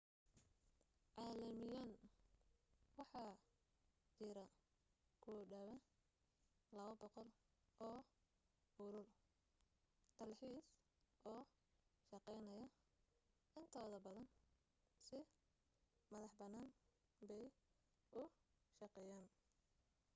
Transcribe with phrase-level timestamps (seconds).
[1.15, 1.89] caalamiyan
[2.97, 3.25] waxa
[4.17, 4.45] jira
[5.23, 5.77] ku dhawaa
[6.75, 7.99] 200 oo
[8.85, 9.07] urur
[10.17, 10.67] dalxiis
[11.31, 11.41] oo
[12.07, 12.65] shaqaynaya
[13.59, 14.19] intooda badan
[15.07, 15.17] si
[16.11, 16.69] madax bannaan
[17.27, 17.45] bay
[18.21, 18.23] u
[18.77, 19.27] shaqeeyaan